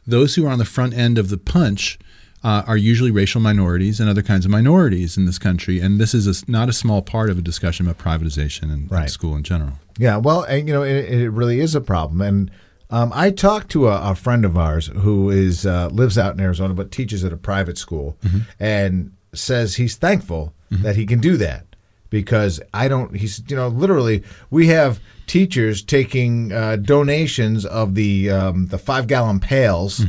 [0.06, 1.98] those who are on the front end of the punch
[2.42, 5.78] uh, are usually racial minorities and other kinds of minorities in this country.
[5.78, 9.02] And this is a, not a small part of a discussion about privatization and, Right.
[9.02, 9.74] and school in general.
[9.96, 12.20] Yeah, well, and, you know, it, it really is a problem.
[12.20, 12.50] And
[12.92, 16.40] um, I talked to a, a friend of ours who is uh, lives out in
[16.40, 18.16] Arizona but teaches at a private school,
[18.60, 21.64] and says he's thankful that he can do that
[22.10, 23.16] because I don't.
[23.16, 29.06] He's you know literally we have teachers taking uh, donations of the um, the five
[29.06, 30.04] gallon pails.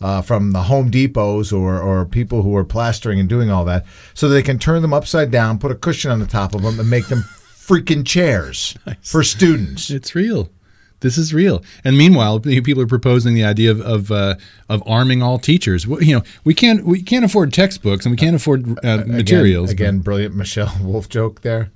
[0.00, 3.86] Uh, from the Home Depots or, or people who are plastering and doing all that,
[4.12, 6.78] so they can turn them upside down, put a cushion on the top of them,
[6.78, 7.20] and make them
[7.54, 9.90] freaking chairs for students.
[9.90, 10.50] It's real.
[11.04, 11.62] This is real.
[11.84, 14.34] And meanwhile, people are proposing the idea of of, uh,
[14.68, 15.84] of arming all teachers.
[15.84, 19.70] You know, we can't we can't afford textbooks and we can't afford uh, materials.
[19.70, 21.70] Again, brilliant Michelle Wolf joke there.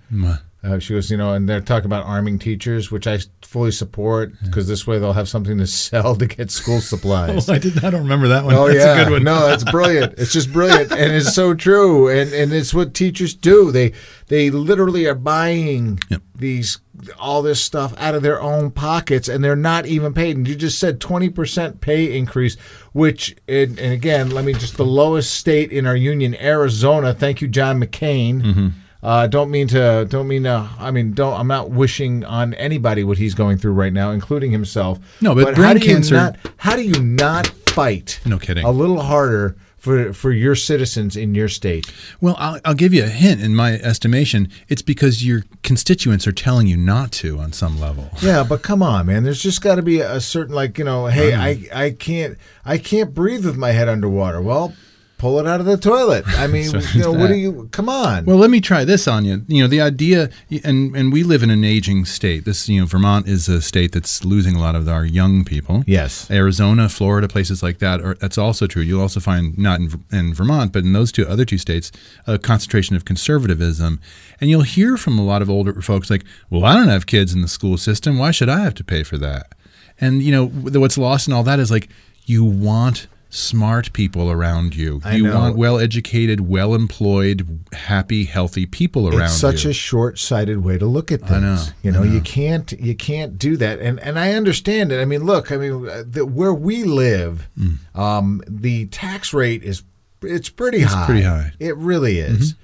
[0.65, 4.33] Uh, she goes, you know, and they're talking about arming teachers, which I fully support
[4.43, 7.49] because this way they'll have something to sell to get school supplies.
[7.49, 7.85] Oh, I did.
[7.85, 8.55] I don't remember that one.
[8.57, 9.23] Oh That's yeah, a good one.
[9.25, 10.15] no, that's brilliant.
[10.19, 13.71] It's just brilliant, and it's so true, and and it's what teachers do.
[13.71, 13.93] They
[14.27, 16.23] they literally are buying Yep.
[16.35, 16.79] these
[17.19, 20.37] all this stuff out of their own pockets, and they're not even paid.
[20.37, 22.57] And you just said twenty percent pay increase,
[22.93, 27.15] which and, and again, let me just the lowest state in our union, Arizona.
[27.15, 28.43] Thank you, John McCain.
[28.43, 28.69] Mm-hmm.
[29.01, 30.07] Uh, don't mean to.
[30.09, 30.69] Don't mean to.
[30.79, 31.39] I mean, don't.
[31.39, 34.99] I'm not wishing on anybody what he's going through right now, including himself.
[35.21, 38.19] No, but how brain do you cancer- not- how do you not fight?
[38.27, 38.65] No kidding.
[38.65, 41.91] A little harder for for your citizens in your state.
[42.21, 43.41] Well, I'll, I'll give you a hint.
[43.41, 48.11] In my estimation, it's because your constituents are telling you not to on some level.
[48.29, 49.23] Yeah, but come on, man.
[49.23, 52.77] There's just got to be a certain like you know, hey, I I can't I
[52.77, 54.43] can't breathe with my head underwater.
[54.43, 54.75] Well,
[55.19, 56.25] pull it out of the toilet.
[56.27, 57.69] I mean, So you know, what do you?
[57.73, 58.25] Come on.
[58.25, 59.45] Well, let me try this on you.
[59.49, 60.31] You know, the idea,
[60.65, 62.45] and and we live in an aging state.
[62.45, 65.85] This, you know, Vermont is a state that's losing a lot of our young people.
[65.87, 66.31] Yes.
[66.31, 68.01] Arizona, Florida, places like that.
[68.01, 68.83] Are, that's also true.
[68.83, 71.93] You'll also find not in, in Vermont, but in those two other two states,
[72.27, 74.01] a concentration of conservatism.
[74.41, 77.35] And you'll hear from a lot of older folks like, "Well, I don't have kids
[77.35, 78.19] in the school system.
[78.19, 79.53] Why should I have to pay for that?"
[80.01, 81.89] And you know, what's lost in all that is like
[82.27, 85.01] you want smart people around you.
[85.05, 85.39] I you know.
[85.39, 89.25] want well-educated, well-employed, happy, healthy people around you.
[89.25, 89.71] it's such you.
[89.71, 91.69] a short-sighted way to look at things.
[91.69, 95.01] know, You know, you can't you can't do that, and and I understand it.
[95.01, 97.49] I mean, look, I mean, uh, the, where we live,
[97.95, 99.83] um, the tax rate is
[100.23, 101.07] it's pretty high.
[101.07, 101.53] pretty high.
[101.59, 102.55] It really is.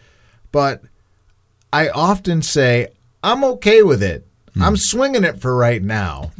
[0.50, 0.82] But
[1.72, 2.88] I often say
[3.22, 4.26] I'm okay with it.
[4.60, 6.30] I'm swinging it for right now.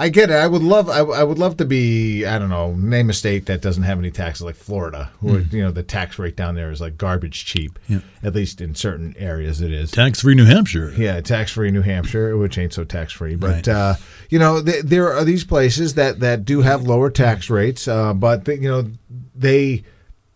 [0.00, 0.34] I get it.
[0.36, 0.88] I would love.
[0.88, 2.24] I, I would love to be.
[2.24, 2.72] I don't know.
[2.74, 6.18] Name a state that doesn't have any taxes, like Florida, where you know the tax
[6.18, 7.78] rate down there is like garbage cheap.
[8.22, 9.90] At least in certain areas, it is.
[9.90, 10.94] tax-free New Hampshire.
[10.96, 13.34] Yeah, tax free New Hampshire, which ain't so tax free.
[13.36, 13.68] But Right.
[13.68, 13.94] uh,
[14.30, 18.14] you know, th- there are these places that that do have lower tax rates, uh,
[18.14, 18.90] but they, you know
[19.34, 19.84] they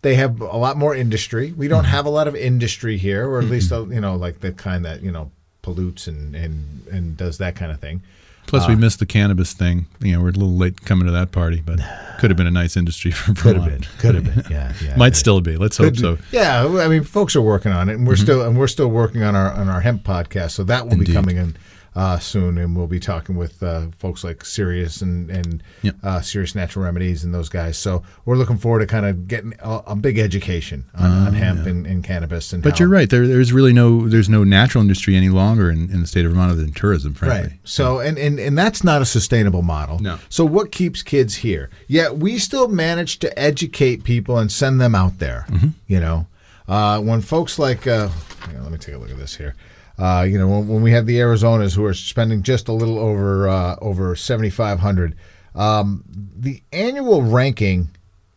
[0.02, 1.52] they have a lot more industry.
[1.52, 4.40] We don't have a lot of industry here, or at least uh, you know like
[4.40, 5.30] the kind that you know
[5.62, 8.02] pollutes and and and does that kind of thing.
[8.46, 9.86] Plus, we uh, missed the cannabis thing.
[10.00, 11.80] You know, we're a little late coming to that party, but
[12.18, 13.80] could have been a nice industry for Could have Vermont.
[13.80, 14.96] been, could have been, yeah, yeah.
[14.96, 15.56] Might still be.
[15.56, 16.18] Let's hope so.
[16.30, 18.22] Yeah, I mean, folks are working on it, and we're mm-hmm.
[18.22, 20.52] still and we're still working on our on our hemp podcast.
[20.52, 21.56] So that will be coming in
[21.96, 25.96] uh, soon, and we'll be talking with uh, folks like Ceres and and Yep.
[26.02, 27.78] uh, Ceres Natural Remedies and those guys.
[27.78, 31.66] So we're looking forward to kind of getting a, a big education on, on hemp
[31.66, 32.52] and, and cannabis.
[32.52, 33.08] And But how- you're right.
[33.08, 36.32] There, there's really no there's no natural industry any longer in, in the state of
[36.32, 37.50] Vermont other than tourism, frankly.
[37.50, 37.58] Right.
[37.64, 39.98] So and, and and that's not a sustainable model.
[40.00, 40.18] No.
[40.28, 41.70] So what keeps kids here?
[41.86, 45.46] Yet we still manage to educate people and send them out there.
[45.48, 45.68] Mm-hmm.
[45.86, 46.26] You know,
[46.66, 48.08] uh, when folks like, uh,
[48.48, 49.54] on, let me take a look at this here.
[49.98, 52.98] Uh, you know, when, when we have the Arizonas who are spending just a little
[52.98, 55.14] over uh, over seventy five hundred,
[55.54, 57.88] um, the annual ranking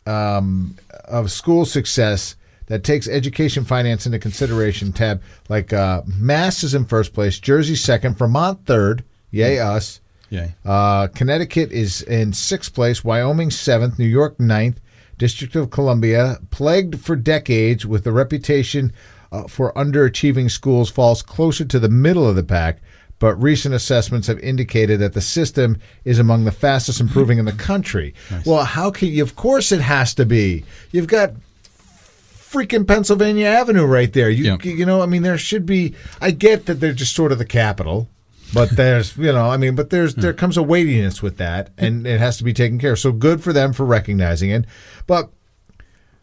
[0.06, 6.74] um, of school success that takes education finance into consideration tab like uh, mass is
[6.74, 10.00] in first place jersey second vermont third yay us.
[10.30, 10.48] Yeah.
[10.66, 14.80] uh, connecticut is in sixth place wyoming seventh new york ninth.
[15.16, 18.92] District of columbia plagued for decades with the reputation
[19.32, 22.78] uh, for underachieving schools falls closer to the middle of the pack
[23.20, 27.52] but recent assessments have indicated that the system is among the fastest improving in the
[27.52, 28.14] country.
[28.46, 29.24] Well, how can you?
[29.24, 30.64] Of course, it has to be.
[30.92, 31.32] You've got
[32.38, 34.30] freaking Pennsylvania Avenue right there.
[34.30, 34.56] You, Yeah.
[34.62, 35.94] you know, I mean, there should be.
[36.20, 38.08] I get that they're just sort of the capital,
[38.54, 42.06] but there's, you know, I mean, but there's there comes a weightiness with that, and
[42.06, 42.98] it has to be taken care of.
[42.98, 44.64] So good for them for recognizing it,
[45.06, 45.30] but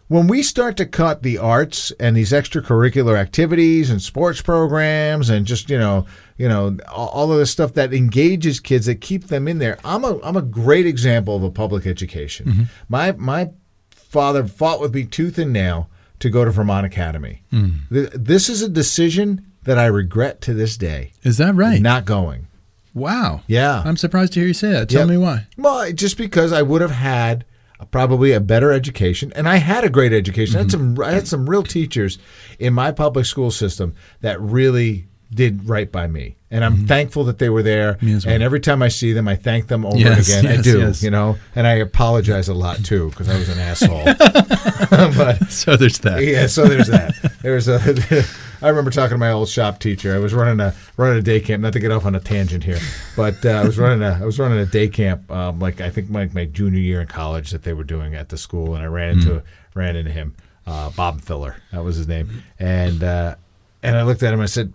[0.08, 5.46] when we start to cut the arts and these extracurricular activities and sports programs and
[5.46, 6.06] just you know
[6.38, 10.04] you know all of this stuff that engages kids that keep them in there i'm
[10.04, 12.64] a i'm a great example of a public education mm-hmm.
[12.90, 13.50] my my
[13.90, 15.90] father fought with me tooth and nail
[16.20, 17.74] to go to vermont academy mm.
[17.92, 21.82] Th- this is a decision that i regret to this day Is that right?
[21.82, 22.48] not going
[22.94, 23.42] wow.
[23.46, 23.84] Yeah.
[23.86, 24.88] I'm surprised to hear you say that.
[24.88, 25.10] Tell Yep.
[25.10, 25.48] me why.
[25.58, 27.44] Well, just because I would have had
[27.92, 30.56] probably a better education, and I had a great education.
[30.56, 30.96] I had Mm-hmm.
[30.96, 32.18] some I had some real teachers
[32.60, 37.40] in my public school system that really did right by me, and I'm thankful that
[37.40, 37.96] they were there.
[37.96, 38.08] Mm-hmm.
[38.28, 38.34] Well.
[38.36, 40.60] And every time I see them, I thank them over Yes, and again.
[40.60, 41.04] I do, yes.
[41.04, 44.06] you know, and I apologize a lot too because I was an asshole.
[45.18, 46.24] but So there's that.
[46.24, 47.14] yeah, so there's that.
[47.42, 47.80] There's a.
[48.62, 50.14] I remember talking to my old shop teacher.
[50.16, 51.62] I was running a running a day camp.
[51.62, 52.80] Not to get off on a tangent here,
[53.16, 55.30] but uh, I was running a I was running a day camp.
[55.32, 58.30] Um, like I think my, my junior year in college that they were doing at
[58.30, 61.58] the school, and I ran into ran into him, uh, Bob Filler.
[61.72, 63.36] That was his name, and uh,
[63.84, 64.40] and I looked at him.
[64.42, 64.74] I said,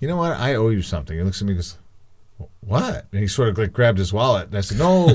[0.00, 0.32] "You know what?
[0.32, 1.78] I owe you something." He looks at me and goes,
[2.60, 5.06] "What?" And he sort of like grabbed his wallet, and I said, "No,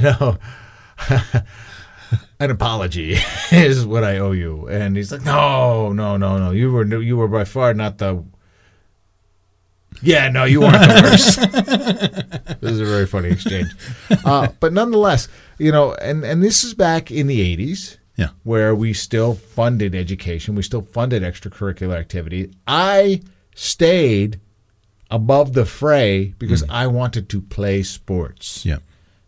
[0.00, 0.38] no."
[2.38, 3.16] An apology
[3.52, 4.68] is what I owe you.
[4.68, 6.50] And he's like, no, no, no, no.
[6.50, 8.24] You were you were by far not the.
[10.02, 11.00] Yeah, no, you weren't the
[12.50, 12.60] worst.
[12.60, 13.68] this is a very funny exchange,
[14.26, 17.96] uh, but nonetheless, you know, and and this is back in the '80s.
[18.18, 18.28] Yeah.
[18.44, 22.50] where we still funded education, we still funded extracurricular activity.
[22.66, 23.20] I
[23.54, 24.40] stayed
[25.10, 28.64] above the fray because I wanted to play sports.
[28.64, 28.78] Yeah.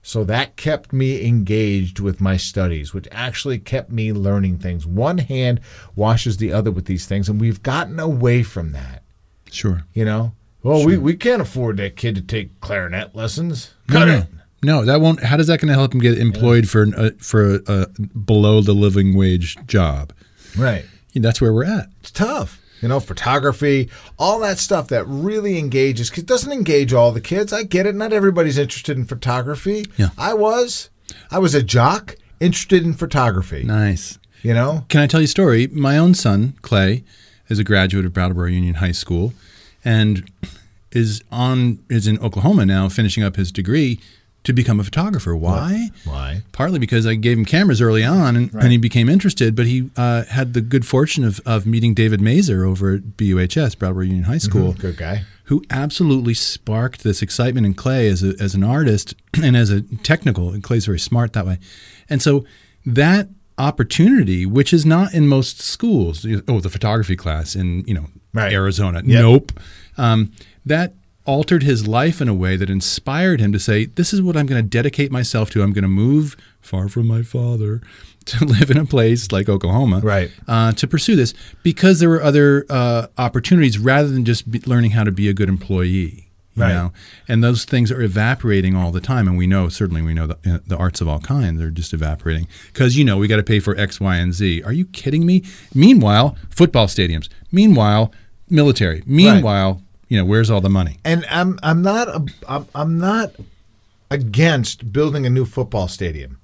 [0.08, 4.86] So that kept me engaged with my studies, which actually kept me learning things.
[4.86, 5.60] One hand
[5.94, 9.02] washes the other with these things, and we've gotten away from that.
[9.50, 9.84] Sure.
[9.92, 13.74] You know, well, we, we can't afford that kid to take clarinet lessons.
[13.90, 14.14] No, Cut no.
[14.16, 14.26] it.
[14.62, 15.22] No, that won't.
[15.22, 17.86] How does that going to help him get employed for an, uh, for a, a
[18.18, 20.14] below the living wage job?
[20.56, 20.86] Right.
[21.14, 21.90] That's where we're at.
[22.00, 22.58] It's tough.
[22.80, 27.52] You know, photography, all that stuff that really engages It doesn't engage all the kids.
[27.52, 27.94] I get it.
[27.94, 29.86] Not everybody's interested in photography.
[29.96, 30.10] Yeah.
[30.16, 30.90] I was.
[31.30, 33.64] I was a jock interested in photography.
[33.64, 34.18] Nice.
[34.42, 34.84] You know?
[34.88, 35.66] Can I tell you a story?
[35.68, 37.04] My own son, Clay,
[37.48, 39.32] is a graduate of Brattleboro Union High School
[39.84, 40.30] and
[40.92, 44.00] is on is in Oklahoma now finishing up his degree
[44.48, 45.36] to become a photographer.
[45.36, 45.90] Why?
[46.04, 46.42] Why?
[46.52, 49.90] Partly because I gave him cameras early on and, and he became interested, but he
[49.96, 54.24] uh, had the good fortune of, of meeting David Mazer over at BUHS, Brattleboro Union
[54.24, 55.22] High School Good guy.
[55.44, 59.82] who absolutely sparked this excitement in Clay as, a, as an artist and as a
[60.02, 60.50] technical.
[60.50, 61.58] And Clay's very smart that way.
[62.10, 62.44] And so
[62.86, 68.06] that opportunity, which is not in most schools, oh, the photography class in you know
[68.34, 68.52] Right.
[68.52, 69.22] Arizona, Yep.
[69.22, 69.52] nope.
[69.96, 70.32] Um,
[70.66, 70.94] that
[71.28, 74.46] altered his life in a way that inspired him to say, "This is what I'm
[74.46, 75.62] going to dedicate myself to.
[75.62, 77.80] I'm going to move far from my father."
[78.28, 80.30] To live in a place like Oklahoma, Right.
[80.46, 84.90] uh, to pursue this because there were other uh, opportunities rather than just be learning
[84.90, 86.28] how to be a good employee.
[86.54, 86.74] You Right.
[86.74, 86.92] know,
[87.26, 90.36] and those things are evaporating all the time, and we know certainly we know the,
[90.46, 93.42] uh, the arts of all kinds are just evaporating because you know we got to
[93.42, 94.62] pay for X, Y, and Z.
[94.62, 95.42] Are you kidding me?
[95.74, 97.30] Meanwhile, football stadiums.
[97.50, 98.12] Meanwhile,
[98.50, 99.02] military.
[99.06, 100.98] Meanwhile, you know where's all the money?
[101.04, 103.32] And I'm I'm not a, I'm, I'm not
[104.10, 106.40] against building a new football stadium.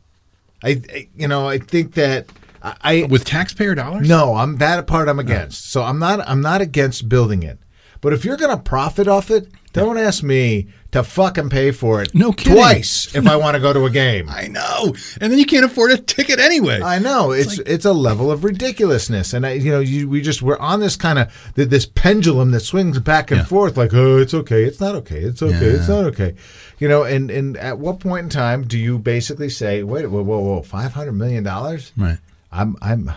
[0.62, 2.26] I, I you know I think that
[2.62, 4.08] I, I With taxpayer dollars?
[4.08, 5.22] no I'm that part I'm oh.
[5.22, 5.70] against.
[5.70, 7.58] So I'm not I'm not against building it.
[8.00, 12.14] But if you're gonna profit off it, don't ask me to fucking pay for it.
[12.14, 12.54] No kidding.
[12.54, 14.28] twice if I want to go to a game.
[14.30, 16.80] I know, and then you can't afford a ticket anyway.
[16.80, 20.40] I know it's it's, a level of ridiculousness, and I, you know, you, we just
[20.42, 23.44] we're on this kind of this pendulum that swings back and Yeah.
[23.44, 26.34] forth, like oh, it's okay, it's not okay, it's okay, it's not okay,
[26.78, 27.02] you know.
[27.02, 30.62] And and at what point in time do you basically say, wait, whoa, whoa, whoa,
[30.62, 31.92] five hundred million dollars?
[31.96, 32.18] right.
[32.52, 33.10] I'm I'm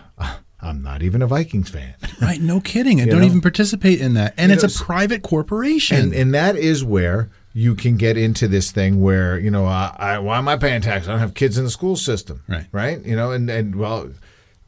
[0.62, 3.00] I'm not even a Vikings fan, Right, no kidding.
[3.00, 3.28] And You don't know?
[3.28, 4.34] even participate in that.
[4.38, 5.98] And You it's know, a private corporation.
[5.98, 9.96] and and that is where you can get into this thing where you know I,
[9.98, 11.08] I why am I paying tax?
[11.08, 12.66] I don't have kids in the school system, Right.
[12.72, 14.10] Right, you know, and and well,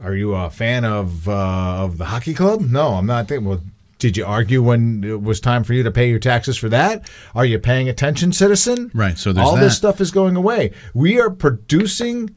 [0.00, 2.60] are you a fan of uh, of the hockey club?
[2.62, 3.28] No, I'm not.
[3.28, 3.60] Thinking, well,
[3.98, 7.08] did you argue when it was time for you to pay your taxes for that?
[7.34, 8.90] Are you paying attention, citizen?
[8.94, 10.70] Right, so there's all this stuff is going away.
[10.94, 12.34] We are producing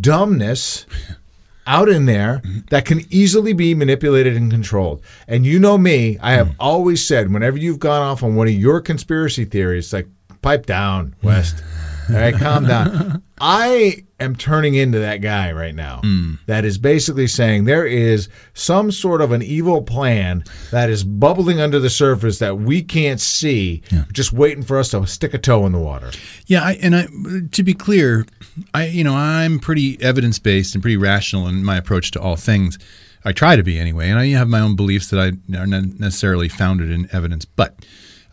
[0.00, 0.86] dumbness
[1.66, 5.02] out in there that can easily be manipulated and controlled.
[5.28, 6.54] And you know me, I have hmm.
[6.60, 10.08] always said whenever you've gone off on one of your conspiracy theories, like
[10.42, 11.62] pipe down, West.
[12.08, 13.22] All right, calm down.
[13.40, 16.00] I am turning into that guy right now.
[16.02, 16.34] Hmm.
[16.46, 21.60] That is basically saying there is some sort of an evil plan that is bubbling
[21.60, 23.82] under the surface that we can't see,
[24.12, 26.10] just waiting for us to stick a toe in the water.
[26.46, 27.06] Yeah, I, and I,
[27.52, 28.26] to be clear,
[28.74, 32.36] I you know I'm pretty evidence based and pretty rational in my approach to all
[32.36, 32.78] things.
[33.24, 36.00] I try to be anyway, and I have my own beliefs that I are not
[36.00, 37.44] necessarily founded in evidence.
[37.44, 37.76] But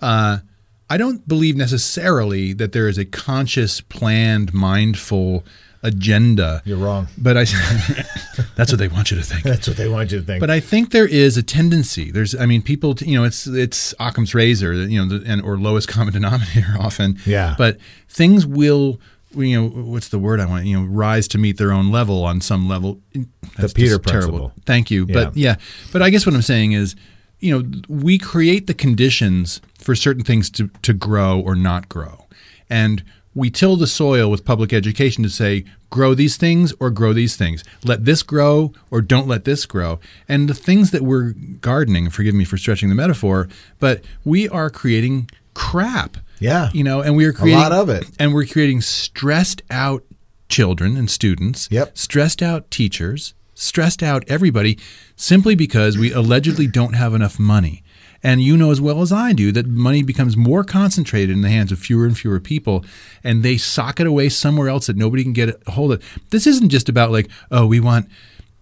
[0.02, 0.40] uh,
[0.90, 5.46] I don't believe necessarily that there is a conscious, planned, mindful
[5.84, 6.62] agenda.
[6.66, 7.08] You're wrong.
[7.18, 7.46] But I,
[8.56, 9.44] that's what they want you to think.
[9.44, 10.40] That's what they want you to think.
[10.40, 12.12] But I think there is a tendency.
[12.12, 15.58] There's, I mean, people, you know, it's it's Occam's razor, you know, the, and or
[15.58, 17.18] lowest common denominator often.
[17.26, 17.56] Yeah.
[17.58, 17.78] But
[18.10, 19.00] things will,
[19.36, 20.66] you know, what's the word I want?
[20.66, 23.00] You know, rise to meet their own level on some level.
[23.14, 24.30] Mm, that's Peter just terrible.
[24.40, 24.54] principle.
[24.66, 25.06] Thank you.
[25.06, 25.52] But Yeah.
[25.52, 25.56] yeah,
[25.92, 26.96] but I guess what I'm saying is,
[27.40, 32.26] you know, we create the conditions for certain things to to grow or not grow,
[32.70, 33.02] and
[33.40, 37.36] we till the soil with public education to say grow these things or grow these
[37.36, 42.10] things let this grow or don't let this grow and the things that we're gardening
[42.10, 43.48] forgive me for stretching the metaphor
[43.80, 46.70] but we are creating crap Yeah.
[46.74, 48.06] you know and we are creating a lot of it.
[48.20, 50.04] and we're creating stressed out
[50.50, 51.98] children and students Yep.
[51.98, 54.78] stressed out teachers stressed out everybody
[55.16, 57.84] simply because we allegedly don't have enough money
[58.24, 61.50] and you know as well as I do that money becomes more concentrated in the
[61.50, 62.86] hands of fewer and fewer people,
[63.24, 66.20] and they sock it away somewhere else that nobody can get a hold of.
[66.30, 68.08] This isn't just about like, oh, we want.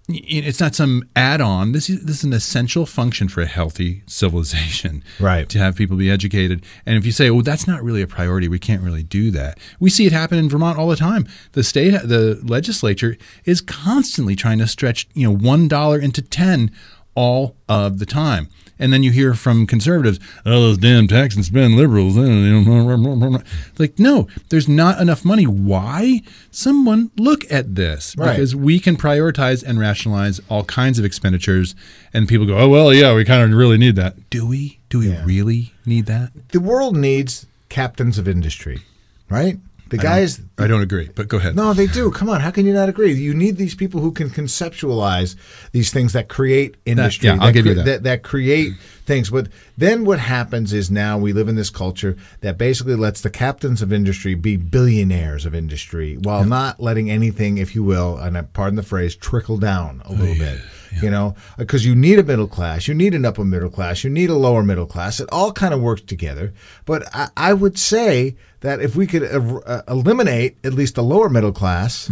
[0.10, 1.74] It's not some add-on.
[1.74, 5.50] This is this is an essential function for a healthy civilization, Right.
[5.50, 6.64] To have people be educated.
[6.86, 8.48] And if you say, "Oh, that's not really a priority.
[8.48, 11.28] We can't really do that," we see it happen in Vermont all the time.
[11.52, 16.72] The state, the legislature is constantly trying to stretch, you know, one dollar into ten
[17.14, 18.48] all of the time.
[18.80, 22.18] And then you hear from conservatives, oh, those damn tax and spend liberals.
[22.18, 23.38] Eh,
[23.78, 25.46] like, no, there's not enough money.
[25.46, 26.22] Why?
[26.52, 28.16] Someone look at this.
[28.18, 28.32] Right.
[28.34, 31.76] Because we can prioritize and rationalize all kinds of expenditures.
[32.14, 34.30] And people go, oh, well, yeah, we kind of really need that.
[34.30, 34.80] Do we?
[34.90, 35.24] Do we Yeah.
[35.26, 36.32] really need that?
[36.50, 38.82] the world needs captains of industry,
[39.30, 39.58] right?
[39.90, 40.42] The guys.
[40.58, 41.56] I don't agree, but go ahead.
[41.56, 42.12] No, they do.
[42.12, 43.14] Come on, how can you not agree?
[43.14, 45.36] You need these people who can conceptualize
[45.72, 47.30] these things that create industry.
[47.30, 47.86] yeah, I'll give you that.
[47.86, 48.04] that.
[48.04, 48.74] That create
[49.06, 49.30] things.
[49.30, 49.48] But
[49.78, 53.82] then what happens is now we live in this culture that basically lets the captains
[53.82, 58.42] of industry be billionaires of industry, while not letting anything, if you will, and I
[58.42, 60.62] pardon the phrase, trickle down a little oh, bit.
[61.04, 64.10] You know, because you need a middle class, you need an upper middle class, you
[64.10, 65.20] need a lower middle class.
[65.20, 66.54] It all kind of works together.
[66.86, 71.04] But I, I would say that if we could uh, uh, eliminate at least the
[71.04, 72.10] lower middle class,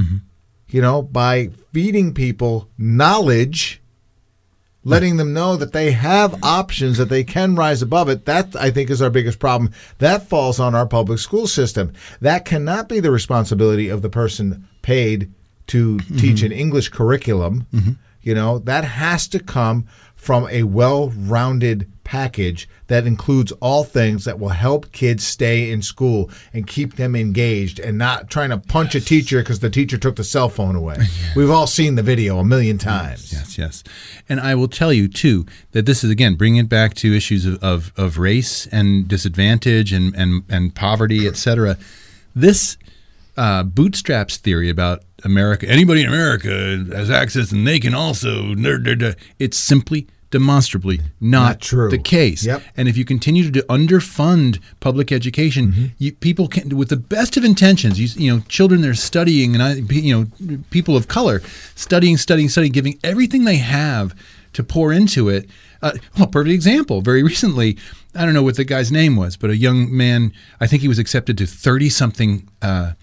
[0.70, 3.82] you know, by feeding people knowledge,
[4.84, 8.26] letting them know that they have options, that they can rise above it.
[8.26, 9.72] That, I think, is our biggest problem.
[9.98, 11.94] That falls on our public school system.
[12.22, 15.32] That cannot be the responsibility of the person paid
[15.68, 17.66] to teach an English curriculum.
[18.26, 19.86] You know, that has to come
[20.16, 25.82] from a well rounded package that includes all things that will help kids stay in
[25.82, 29.98] school and keep them engaged and not trying to punch a teacher because the teacher
[29.98, 30.98] took the cell phone away.
[31.36, 33.32] We've all seen the video a million times.
[33.32, 33.84] Yes, yes.
[34.28, 37.46] And I will tell you, too, that this is, again, bringing it back to issues
[37.46, 41.78] of, of, of race and disadvantage and, and, and poverty, et cetera.
[42.36, 42.78] This
[43.38, 48.54] uh, bootstraps theory about America, anybody in America has access and they can also,
[49.40, 51.90] it's simply demonstrably not, Not true.
[51.90, 52.46] the case.
[52.46, 52.62] Yep.
[52.76, 55.86] And if you continue to underfund public education, Mm-hmm.
[55.98, 59.64] you, people can, with the best of intentions, you, you know, children they're studying and
[59.64, 61.42] I, you know, people of color
[61.76, 64.16] studying, studying, studying, giving everything they have
[64.54, 65.50] to pour into it.
[65.82, 67.02] Uh, well, perfect example.
[67.02, 67.78] Very recently,
[68.14, 70.88] I don't know what the guy's name was, but a young man, I think he
[70.88, 72.94] was accepted to thirty something uh,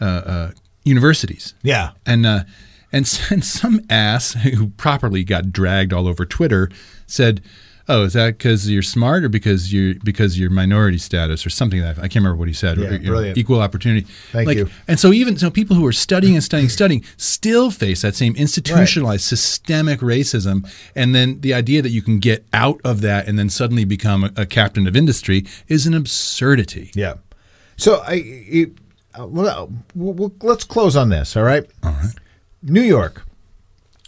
[0.00, 0.50] uh, uh,
[0.84, 1.90] universities Yeah.
[2.06, 2.44] and uh,
[2.92, 6.70] and, and some ass who properly got dragged all over Twitter
[7.06, 7.42] said,
[7.88, 11.82] "Oh, is that because you're smart or because you're because you're minority status or something
[11.82, 12.78] like that?" I can't remember what he said.
[12.78, 13.38] Yeah, or, you know, brilliant.
[13.38, 14.06] equal opportunity.
[14.30, 14.70] Thank like, you.
[14.86, 18.36] And so even so, people who are studying and studying, studying still face that same
[18.36, 23.36] institutionalized systemic racism, and then the idea that you can get out of that and
[23.38, 26.92] then suddenly become a, a captain of industry is an absurdity.
[26.94, 27.14] Yeah.
[27.76, 28.70] So I, it,
[29.18, 31.36] uh, well, we'll, we'll- let's close on this.
[31.36, 31.68] All right.
[31.82, 32.14] All right.
[32.62, 33.24] New York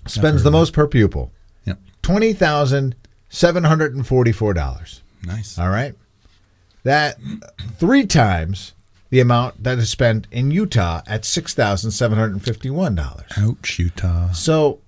[0.07, 1.31] spends the most per pupil,
[1.65, 1.79] Yep.
[2.03, 2.95] twenty thousand
[3.29, 5.03] seven hundred and forty-four dollars.
[5.25, 5.59] Nice.
[5.59, 5.95] All right.
[6.85, 7.19] That
[7.79, 8.73] three times
[9.11, 13.31] the amount that is spent in Utah at six thousand seven hundred and fifty-one dollars.
[13.37, 14.31] Ouch, Utah.
[14.33, 14.81] So,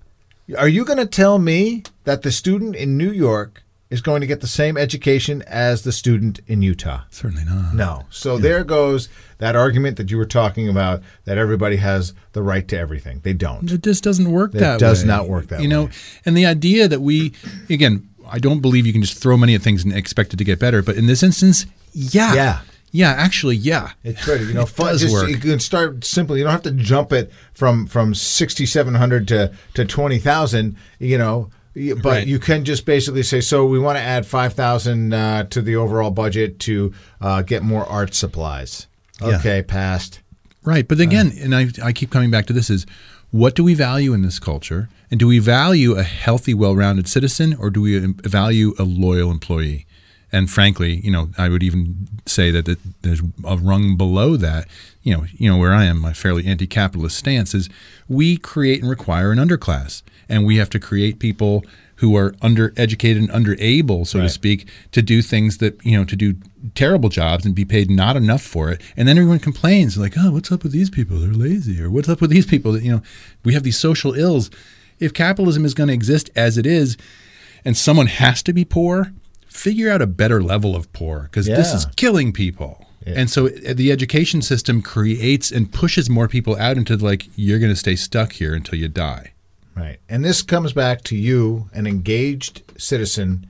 [0.56, 4.26] are you going to tell me that the student in New York is going to
[4.26, 7.02] get the same education as the student in Utah.
[7.10, 7.74] Certainly not.
[7.74, 8.04] No.
[8.10, 9.08] So there goes
[9.38, 13.20] that argument that you were talking about that everybody has the right to everything.
[13.22, 13.70] They don't.
[13.70, 15.08] It just doesn't work It that does way.
[15.08, 15.88] not work that You know,
[16.26, 17.32] and the idea that we,
[17.70, 20.44] again, I don't believe you can just throw money at things and expect it to
[20.44, 20.82] get better.
[20.82, 22.34] But in this instance, yeah.
[22.34, 22.60] Yeah.
[22.90, 23.92] Yeah, actually, yeah.
[24.02, 24.40] It's good.
[24.40, 25.28] You know, It fun, does just, work.
[25.28, 26.38] you can start simply.
[26.38, 30.74] You don't have to jump it from from sixty seven hundred to to twenty thousand.
[30.98, 32.26] You know, but Right.
[32.26, 35.76] you can just basically say, so we want to add five thousand uh, to the
[35.76, 38.86] overall budget to uh, get more art supplies.
[39.20, 39.36] Yeah.
[39.38, 40.20] Okay, passed.
[40.64, 40.86] Right.
[40.86, 42.84] But again, and I, I keep coming back to this is
[43.30, 44.88] what do we value in this culture?
[45.10, 48.84] And do we value a healthy, well rounded citizen or do we um, value a
[48.84, 49.86] loyal employee?
[50.30, 54.68] And frankly, you know, I would even say that it, there's a rung below that.
[55.02, 57.70] You know, you know where I am, my fairly anti-capitalist stance is
[58.08, 61.64] we create and require an underclass, and we have to create people
[61.96, 66.14] who are undereducated and underable, so to speak, to do things that you know to
[66.14, 66.36] do
[66.74, 68.80] terrible jobs and be paid not enough for it.
[68.96, 71.18] And then everyone complains like, "Oh, what's up with these people?
[71.18, 73.02] They're lazy," or "What's up with these people?" That you know,
[73.44, 74.50] we have these social ills.
[75.00, 76.96] If capitalism is going to exist as it is,
[77.64, 79.12] and someone has to be poor,
[79.58, 82.84] figure out a better level of poor because this is killing people.
[83.06, 83.14] Yeah.
[83.16, 87.58] And so uh, the education system creates and pushes more people out into like you're
[87.58, 89.32] going to stay stuck here until you die.
[89.76, 89.98] Right.
[90.08, 93.46] And this comes back to you, an engaged citizen,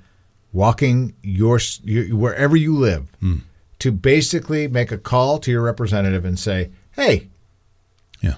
[0.53, 3.39] walking your, your wherever you live, Hmm.
[3.81, 7.29] to basically make a call to your representative and say, "Hey,
[8.21, 8.35] Yeah.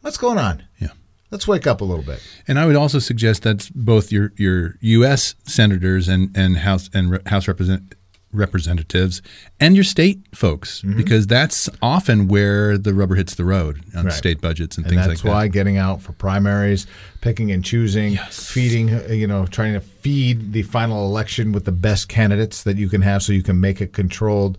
[0.00, 0.62] what's going on?
[0.80, 0.88] Yeah.
[1.32, 4.76] Let's wake up a little bit." And I would also suggest that both your your
[4.80, 5.34] U.S.
[5.44, 7.94] senators and and House and re- House represent,
[8.34, 9.20] representatives
[9.60, 10.96] and your state folks, Mm-hmm.
[10.96, 14.12] because that's often where the rubber hits the road on Right.
[14.14, 15.22] state budgets and, And things like that.
[15.22, 16.86] that's why getting out for primaries,
[17.20, 18.46] picking and choosing, Yes.
[18.50, 22.88] feeding, you know, trying to feed the final election with the best candidates that you
[22.88, 24.56] can have so you can make a controlled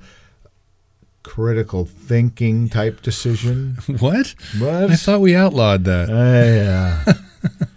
[1.24, 3.78] critical thinking type decision.
[4.00, 4.36] What?
[4.60, 4.92] What?
[4.92, 6.10] I thought we outlawed that.
[6.10, 7.14] Uh, yeah.